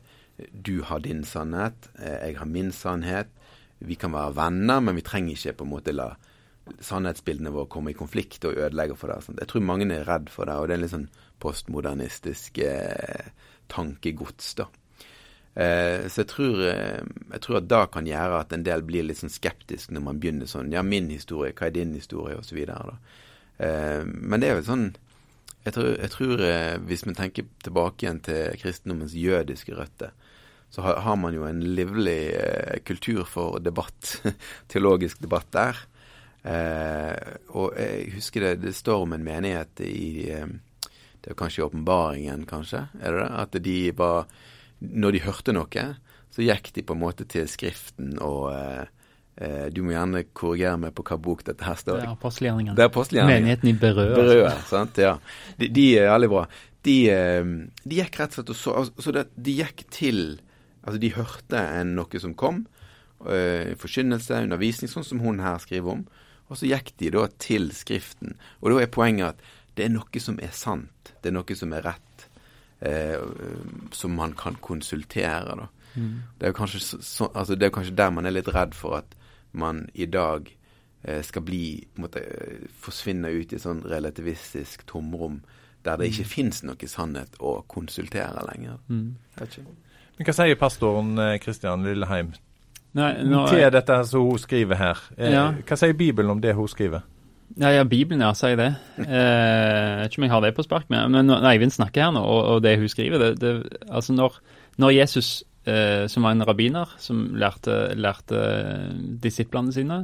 [0.51, 3.29] du har din sannhet, eh, jeg har min sannhet.
[3.79, 6.09] Vi kan være venner, men vi trenger ikke på en måte la
[6.85, 9.39] sannhetsbildene våre komme i konflikt og ødelegge for det.
[9.39, 11.07] Jeg tror mange er redd for det, og det er litt sånn
[11.41, 13.31] postmodernistisk eh,
[13.71, 14.67] tankegods, da.
[15.55, 17.01] Eh, så jeg tror, eh,
[17.33, 20.21] jeg tror, at det kan gjøre at en del blir litt sånn skeptisk når man
[20.21, 22.59] begynner sånn Ja, min historie, hva er din historie, osv.
[22.59, 24.89] Eh, men det er jo sånn
[25.65, 26.41] jeg tror, jeg tror
[26.87, 30.13] hvis vi tenker tilbake igjen til kristendommens jødiske røtter,
[30.71, 32.31] så har, har man jo en livlig
[32.87, 34.21] kultur for debatt,
[34.71, 35.81] teologisk debatt der.
[37.51, 42.87] Og jeg husker det, det står om en menighet i Det er kanskje åpenbaringen, kanskje?
[43.03, 43.29] Er det det?
[43.43, 44.31] At de var
[44.79, 45.85] Når de hørte noe,
[46.29, 48.87] så gikk de på en måte til Skriften og eh,
[49.39, 52.01] Eh, du må gjerne korrigere meg på hva bok dette her står.
[52.01, 52.75] Det er apostelgjerningene.
[52.75, 53.45] Det er apostelgjerningene.
[53.45, 54.15] Menigheten i Berøa.
[54.17, 55.13] Berøa, sant, ja.
[55.55, 56.41] De, de, er veldig bra.
[56.83, 57.53] De, eh,
[57.85, 60.21] de, gikk rett og slett og så altså, Så de gikk til
[60.79, 62.63] Altså, de hørte en, noe som kom.
[63.19, 66.05] Uh, forkynnelse, undervisning, sånn som hun her skriver om.
[66.47, 68.37] Og så gikk de da til Skriften.
[68.63, 71.11] Og da er poenget at det er noe som er sant.
[71.19, 72.25] Det er noe som er rett.
[72.79, 73.19] Uh,
[73.91, 75.67] som man kan konsultere, da.
[75.95, 76.21] Mm.
[76.39, 79.15] Det, er kanskje så, altså det er kanskje der man er litt redd for at
[79.51, 80.45] man i dag
[81.03, 82.21] eh, skal bli på en måte,
[82.79, 85.41] forsvinne ut i et sånn relativistisk tomrom
[85.83, 88.77] der det ikke fins noe sannhet å konsultere lenger.
[88.87, 89.15] Mm.
[89.39, 92.35] Men hva sier pastoren Kristian Lilleheim
[92.97, 95.01] Nei, nå, til dette som hun skriver her?
[95.17, 95.51] Eh, Ja.
[95.65, 97.03] Hva sier Bibelen om det hun skriver?
[97.57, 98.71] Ja, ja, Bibelen, ja, sier det.
[99.09, 102.05] Eh, jeg vet ikke om jeg har det på spark, men, men når Eivind snakker
[102.05, 103.53] her nå, og, og det hun skriver det, det,
[103.89, 104.35] Altså, når,
[104.77, 105.29] når Jesus,
[105.65, 108.43] eh, som var en rabbiner, som lærte, lærte
[109.23, 110.03] disiplene sine,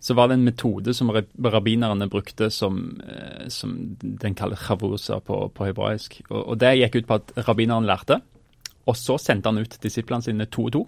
[0.00, 5.48] så var det en metode som rabbinerne brukte som, eh, som den kaller chavusa på,
[5.54, 6.20] på hebraisk.
[6.30, 8.20] Og, og det gikk ut på at rabbineren lærte,
[8.88, 10.86] og så sendte han ut disiplene sine to og to,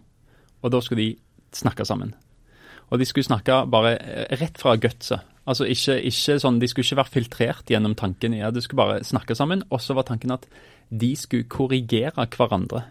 [0.62, 2.14] og da skulle de snakke sammen.
[2.90, 5.26] Og de skulle snakke bare eh, rett fra gutset.
[5.48, 8.36] Altså ikke, ikke sånn, De skulle ikke være filtrert gjennom tanken.
[8.36, 9.64] Ja, de skulle bare snakke sammen.
[9.70, 10.46] Og så var tanken at
[10.90, 12.84] de skulle korrigere hverandre.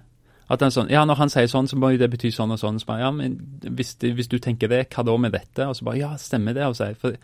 [0.49, 2.59] At er sånn, ja, Når han sier sånn, så må jo det bety sånn og
[2.59, 2.79] sånn.
[2.81, 5.67] Så bare, ja, men hvis, hvis du tenker det, hva da med dette?
[5.69, 6.65] Og så bare, ja, stemmer det?
[6.65, 7.19] Og så, For,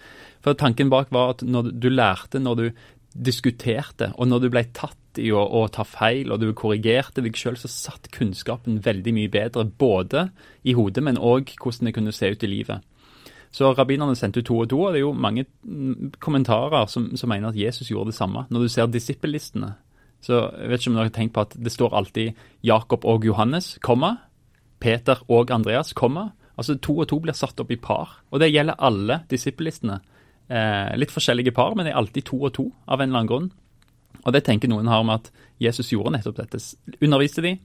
[0.45, 2.67] for tanken bak var at når du lærte, når du
[3.15, 7.37] diskuterte, og når du ble tatt i å, å ta feil, og du korrigerte deg
[7.39, 9.63] sjøl, så satt kunnskapen veldig mye bedre.
[9.65, 10.27] Både
[10.67, 12.83] i hodet, men òg hvordan det kunne se ut i livet.
[13.55, 17.31] Så rabbinerne sendte to og to, og det er jo mange mm, kommentarer som, som
[17.31, 18.43] mener at Jesus gjorde det samme.
[18.51, 19.71] Når du ser disippellistene,
[20.25, 23.27] så jeg vet ikke om dere har tenkt på at det står alltid Jakob og
[23.27, 24.17] Johannes, komma,
[24.83, 26.33] Peter og Andreas, komma.
[26.59, 28.19] Altså to og to blir satt opp i par.
[28.31, 30.01] Og det gjelder alle disippellistene.
[30.45, 33.47] Eh, litt forskjellige par, men er alltid to og to av en eller annen grunn.
[34.25, 35.31] Og det tenker noen har med at
[35.61, 36.61] Jesus gjorde nettopp dette.
[36.99, 37.55] Underviste de,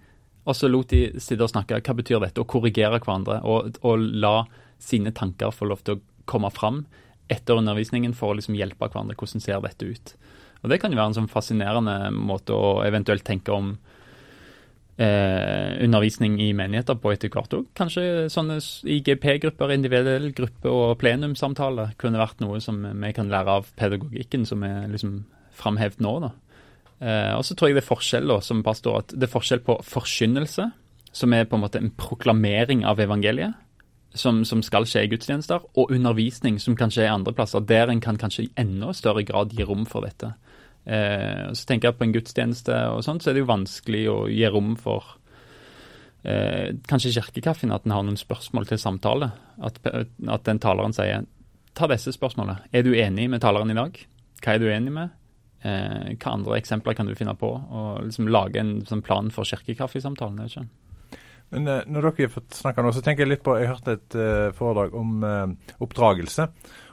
[0.49, 1.81] og så lot de sitte og snakke.
[1.85, 2.41] Hva betyr dette?
[2.41, 3.41] Og korrigere hverandre.
[3.45, 4.35] Og, og la
[4.81, 6.85] sine tanker få lov til å komme fram
[7.31, 9.17] etter undervisningen for å liksom hjelpe hverandre.
[9.19, 10.15] Hvordan ser dette ut?
[10.61, 13.75] Og Det kan jo være en sånn fascinerende måte å eventuelt tenke om
[15.01, 17.69] eh, undervisning i menigheter på etter hvert òg.
[17.79, 23.73] Kanskje sånne IGP-grupper, individuell gruppe og plenumsamtale kunne vært noe som vi kan lære av
[23.81, 25.23] pedagogikken som er liksom
[25.61, 26.15] framhevet nå.
[26.27, 26.35] da.
[27.01, 29.65] Eh, og så tror jeg det er forskjell da, som pastor, at det er forskjell
[29.65, 30.71] på forkynnelse,
[31.17, 33.57] som er på en måte en proklamering av evangeliet,
[34.15, 37.91] som, som skal skje i gudstjenester, og undervisning, som kan skje i andre plasser, der
[37.91, 40.35] en kan kanskje i enda større grad gi rom for dette.
[40.85, 44.19] Eh, så tenker jeg på en gudstjeneste og sånt, så er det jo vanskelig å
[44.33, 45.17] gi rom for
[46.25, 49.31] eh, Kanskje kirkekaffen at en har noen spørsmål til samtale.
[49.61, 51.27] At, at den taleren sier
[51.77, 52.67] ta disse spørsmålene.
[52.73, 53.97] Er du enig med taleren i dag?
[54.41, 55.17] Hva er du enig med?
[55.61, 57.51] Eh, hva andre eksempler kan du finne på?
[57.53, 60.47] Og liksom lage en sånn plan for kirkekaffesamtalen.
[60.47, 60.67] ikke.
[61.55, 64.53] Men eh, når dere snakka nå, så tenker jeg litt på Jeg hørte et eh,
[64.57, 66.49] foredrag om eh, oppdragelse.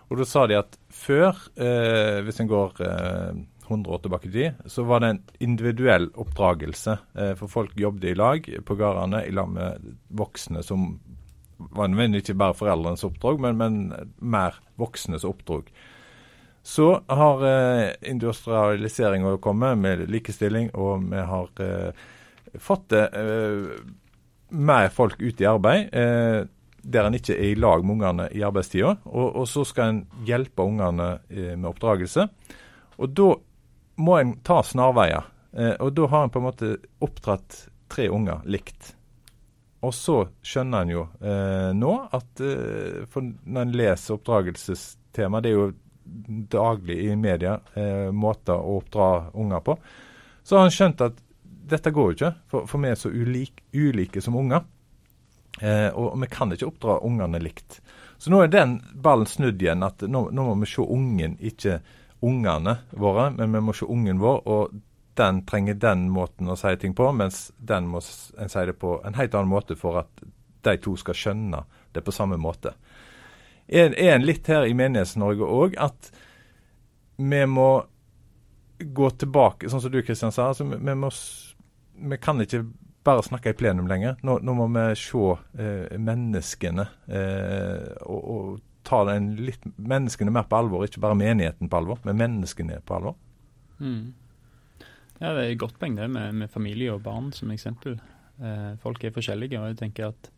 [0.08, 2.84] Og da sa de at før, eh, hvis en går
[3.68, 6.98] 100 år tilbake i tid, så var det en individuell oppdragelse.
[7.14, 10.96] Eh, for folk jobbet i lag på gårdene i lag med voksne som
[11.58, 15.72] var ikke bare foreldrenes oppdrag, men, men mer voksnes oppdrag.
[16.68, 22.06] Så har eh, industrialiseringa kommet med likestilling, og vi har eh,
[22.60, 23.72] fått eh,
[24.50, 26.44] mer folk ut i arbeid, eh,
[26.88, 28.98] der en ikke er i lag med ungene i arbeidstida.
[29.06, 32.28] Og, og så skal en hjelpe ungene eh, med oppdragelse.
[32.98, 33.32] Og da
[33.98, 35.26] må en ta snarveier.
[35.58, 38.94] Eh, og da har en på en måte oppdratt tre unger likt.
[39.86, 45.52] Og så skjønner en jo eh, nå at eh, for når en leser oppdragelsestema, det
[45.52, 45.68] er jo
[46.52, 49.78] daglig i media eh, måter å oppdra unger på,
[50.44, 51.22] så har han skjønt at
[51.68, 54.64] dette går jo ikke, for, for vi er så ulik, ulike som unger.
[55.60, 57.82] Eh, og vi kan ikke oppdra ungene likt.
[58.18, 59.84] Så nå er den ballen snudd igjen.
[59.84, 61.82] at Nå, nå må vi se ungen, ikke
[62.26, 64.42] ungene våre, men vi må se ungen vår.
[64.48, 64.78] Og
[65.18, 68.02] den trenger den måten å si ting på, mens den må
[68.38, 70.24] en si det på en helt annen måte for at
[70.68, 71.64] de to skal skjønne
[71.96, 72.76] det på samme måte.
[73.68, 76.12] Er, en litt her i Menighets-Norge òg at
[77.18, 77.70] vi må
[78.78, 80.52] gå tilbake, sånn som du Kristian sa.
[80.52, 81.10] altså vi, må,
[82.12, 82.62] vi kan ikke
[83.08, 84.20] bare snakke i plenum lenger.
[84.28, 85.26] Nå, nå må vi se
[85.58, 90.86] eh, menneskene eh, og, og ta den litt, menneskene mer på alvor.
[90.88, 93.18] Ikke bare menigheten på alvor, men menneskene på alvor.
[93.84, 94.16] Mm.
[95.18, 97.98] Ja, det er et godt poeng det med, med familie og barn som eksempel.
[98.38, 100.32] Eh, folk er forskjellige, og jeg tenker at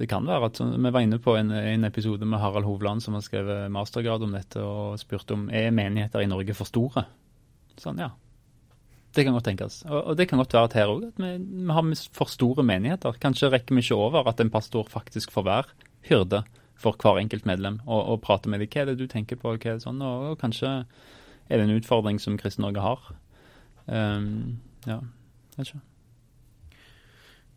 [0.00, 3.14] det kan være at Vi var inne på en, en episode med Harald Hovland som
[3.14, 7.04] har skrevet mastergrad om dette, og spurte om er menigheter i Norge for store.
[7.76, 8.08] Sånn, ja.
[9.12, 9.82] Det kan godt tenkes.
[9.88, 12.64] Og, og det kan godt være at her òg, at vi, vi har for store
[12.64, 13.18] menigheter.
[13.20, 16.42] Kanskje rekker vi ikke over at en pastor faktisk får være hyrde
[16.80, 18.70] for hver enkelt medlem, og, og prate med dem.
[18.72, 19.52] Hva er det du tenker på?
[19.52, 20.00] Hva er det sånn?
[20.00, 20.72] Og, og kanskje
[21.50, 23.12] er det en utfordring som Kristen-Norge har.
[23.90, 25.00] Um, ja,
[25.56, 25.84] vet ikke.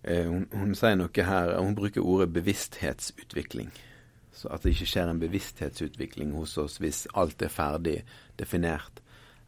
[0.03, 3.71] Eh, hun, hun sier noe her, hun bruker ordet bevissthetsutvikling.
[4.33, 7.99] Så at det ikke skjer en bevissthetsutvikling hos oss hvis alt er ferdig
[8.39, 8.99] definert.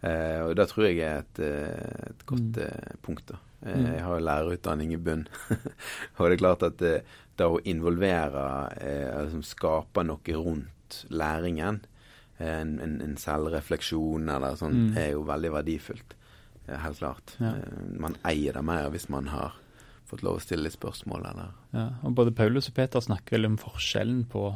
[0.06, 3.02] Eh, og det tror jeg er et, eh, et godt mm.
[3.04, 3.28] punkt.
[3.34, 3.42] da.
[3.66, 3.86] Mm.
[3.90, 5.28] Jeg har jo lærerutdanning i bunn.
[6.18, 6.96] og det er klart at det,
[7.39, 8.45] det å involvere,
[8.80, 11.82] eh, som skaper noe rundt læringen,
[12.38, 14.98] en, en, en selvrefleksjon eller sånn, mm.
[15.00, 16.15] er jo veldig verdifullt.
[16.65, 17.36] Helt klart.
[17.39, 17.54] Ja.
[18.02, 19.56] Man eier det mer hvis man har
[20.10, 23.50] fått lov å stille litt spørsmål, eller Ja, og både Paulus og Peter snakker vel
[23.50, 24.50] om forskjellen på,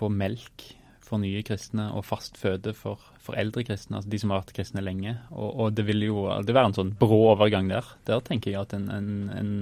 [0.00, 0.64] på melk
[1.06, 4.56] for nye kristne og fast føde for, for, eldre kristne, altså de som har vært
[4.56, 5.14] kristne lenge.
[5.30, 7.86] Og, og det vil jo aldri være en sånn brå overgang der.
[8.08, 9.52] Der tenker jeg at en, en, en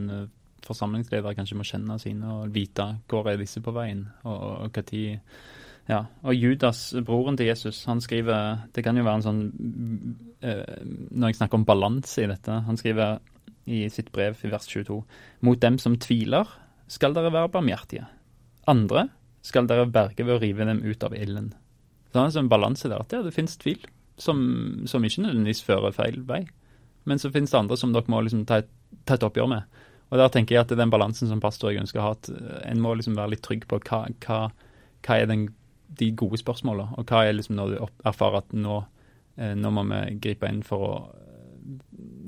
[0.69, 4.85] forsamlingsleder kanskje må kjenne sine og vite hvor er disse på veien, og, og, hva
[4.89, 5.21] tid
[5.85, 9.41] ja, og Judas, broren til Jesus, han skriver Det kan jo være en sånn
[10.41, 10.79] eh,
[11.13, 13.19] Når jeg snakker om balanse i dette Han skriver
[13.69, 14.97] i sitt brev i vers 22
[15.45, 16.49] Mot dem som tviler,
[16.89, 18.07] skal dere være barmhjertige.
[18.69, 19.07] Andre
[19.45, 21.53] skal dere berge ved å rive dem ut av ilden.
[22.09, 23.01] Så det er en balanse der.
[23.01, 23.81] At ja, det finnes tvil
[24.21, 24.39] som,
[24.87, 26.45] som, ikke nødvendigvis fører feil vei.
[27.05, 28.63] Men så finnes det andre som dere må liksom ta,
[29.05, 29.81] ta et oppgjør med.
[30.15, 32.31] Og der tenker jeg at det den balansen som pastor jeg ønsker å ha, at
[32.31, 34.41] eh, en må liksom være litt trygg på hva, hva,
[35.03, 35.49] hva er den,
[35.99, 38.79] de gode spørsmålene, og hva er liksom når du erfarer at nå,
[39.35, 40.93] eh, nå må vi gripe inn for å,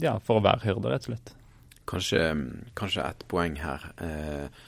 [0.02, 1.30] ja, for å være hyrde, rett og slett.
[1.86, 2.24] Kanskje,
[2.74, 3.86] kanskje et poeng her.
[4.02, 4.64] Eh,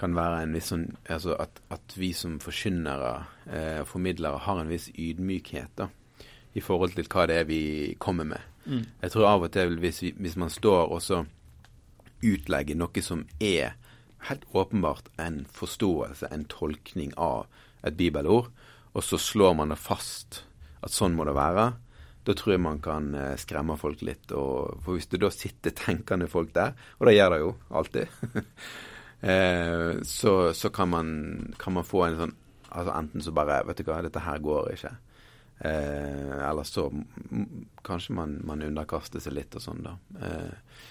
[0.00, 3.12] kan være en viss sånn altså at, at, vi som forkynnere
[3.44, 5.90] eh, og formidlere har en viss ydmykhet da,
[6.56, 7.60] i forhold til hva det er vi
[8.02, 8.48] kommer med.
[8.64, 8.82] Mm.
[9.04, 11.20] Jeg tror av og til hvis, vi, hvis man står og så
[12.22, 13.74] utlegger noe som er
[14.28, 17.46] helt åpenbart en forståelse, en tolkning av
[17.82, 18.52] et bibelord,
[18.92, 20.44] og så slår man det fast
[20.82, 21.72] at sånn må det være,
[22.22, 24.30] da tror jeg man kan eh, skremme folk litt.
[24.36, 28.42] Og, for hvis det da sitter tenkende folk der, og det gjør det jo alltid
[29.32, 31.08] eh, så, så kan, man,
[31.58, 32.36] kan, man, få en sånn
[32.72, 34.92] altså Enten så bare Vet du hva, dette her går ikke.
[35.66, 36.86] Eh, eller så
[37.84, 39.98] kanskje man, man, underkaster seg litt og sånn, da.
[40.22, 40.86] Eh,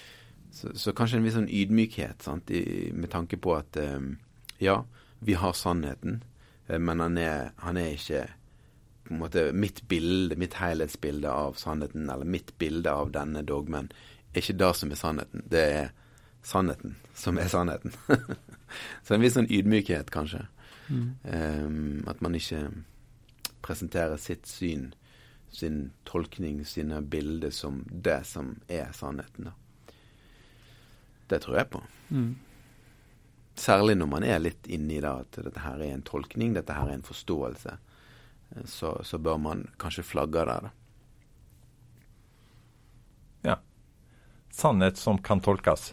[0.52, 4.14] så, så, kanskje en viss sånn ydmykhet sant, I, med tanke på at um,
[4.62, 4.82] ja,
[5.24, 6.24] vi har sannheten,
[6.68, 8.26] eh, men han er, han er ikke
[9.08, 13.90] på en måte mitt bilde, mitt helhetsbilde av sannheten, eller mitt bilde av denne dogmen,
[14.32, 15.44] er ikke det som er sannheten.
[15.52, 15.90] Det er
[16.48, 17.96] sannheten som er sannheten.
[19.04, 20.46] så en viss sånn ydmykhet, kanskje.
[20.92, 21.08] Mm.
[21.24, 22.64] Um, at man ikke
[23.64, 24.92] presenterer sitt syn,
[25.52, 29.52] sin tolkning, sine bilder som det som er sannheten.
[29.52, 29.58] Da.
[31.32, 31.82] Det tror jeg på.
[32.12, 32.34] Mm.
[33.56, 36.90] Særlig når man er litt inni det at dette her er en tolkning, dette her
[36.90, 37.78] er en forståelse.
[38.68, 40.72] Så, så bør man kanskje flagge der, da.
[43.48, 43.58] Ja.
[44.52, 45.92] Sannhet som kan tolkes.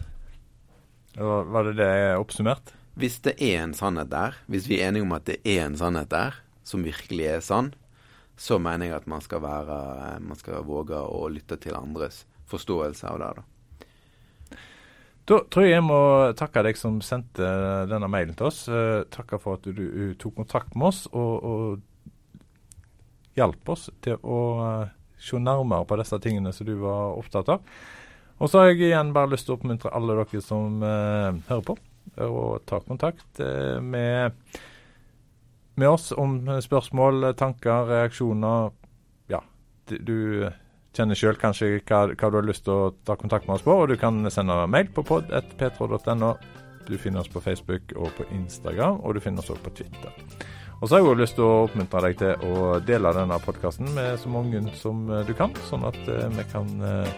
[1.18, 2.74] Var det det oppsummert?
[2.98, 5.78] Hvis det er en sannhet der, hvis vi er enige om at det er en
[5.78, 7.70] sannhet der, som virkelig er sann,
[8.38, 9.78] så mener jeg at man skal, være,
[10.22, 13.30] man skal våge å lytte til andres forståelse av det.
[13.38, 13.46] da.
[15.28, 16.00] Da tror jeg jeg må
[16.38, 17.48] takke deg som sendte
[17.90, 18.62] denne mailen til oss.
[18.70, 22.44] Uh, takke for at du, tok kontakt med oss og, og
[23.36, 27.64] hjalp oss til å uh, se nærmere på disse tingene som du var opptatt av.
[28.38, 31.64] Og så har jeg igjen bare lyst til å oppmuntre alle dere som eh, hører
[31.66, 31.74] på,
[32.22, 34.36] og ta kontakt eh, med,
[35.74, 38.70] med, oss om spørsmål, tanker, reaksjoner.
[39.32, 39.42] Ja,
[39.90, 40.46] du
[40.96, 43.74] kjenner sjøl kanskje hva, hva, du har lyst til å ta kontakt med oss på,
[43.74, 46.32] og du kan sende mail på pod.petro.no.
[46.88, 50.38] Du finner oss på Facebook og på Instagram, og du finner oss også på Twitter.
[50.78, 53.88] Og så har jeg også lyst til å oppmuntre deg til å dele denne podkasten
[53.96, 57.08] med så mange som eh, du kan, sånn at uh, vi kan uh,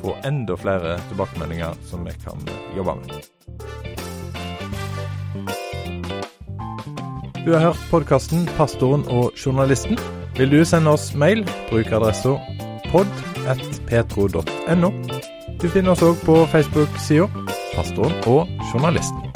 [0.00, 2.40] få enda flere tilbakemeldinger som vi kan
[2.78, 3.28] jobbe med.
[7.44, 10.00] Du har hørt podkasten 'Pastoren og journalisten'.
[10.40, 12.38] Vil du sende oss mail, bruk adressa
[12.92, 14.90] pod.petro.no.
[15.60, 17.26] Du finner oss òg på Facebook-sida
[17.74, 19.29] 'Pastoren og journalisten'.